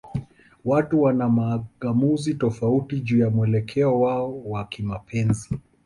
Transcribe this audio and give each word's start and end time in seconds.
Watu 0.65 1.01
wana 1.01 1.29
mang'amuzi 1.29 2.33
tofauti 2.33 2.99
juu 2.99 3.19
ya 3.19 3.29
mwelekeo 3.29 3.99
wao 4.01 4.41
wa 4.49 4.65
kimapenzi. 4.65 5.59